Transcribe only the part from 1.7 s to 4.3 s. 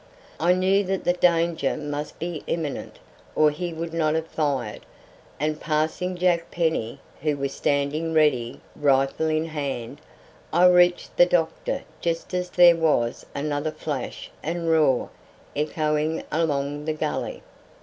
must be imminent or he would not have